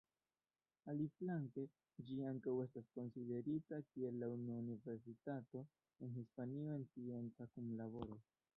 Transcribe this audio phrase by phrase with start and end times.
[0.91, 1.65] Aliflanke,
[2.07, 5.65] ĝi ankaŭ estas konsiderita kiel la unua universitato
[6.09, 8.23] en Hispanio en scienca kunlaboro.